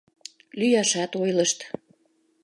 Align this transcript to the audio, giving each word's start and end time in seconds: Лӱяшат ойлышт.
Лӱяшат 0.59 1.11
ойлышт. 1.21 1.59